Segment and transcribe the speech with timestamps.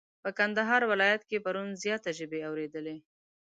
[0.23, 2.95] په کندهار ولايت کي پرون زياته ژبی اوريدلې.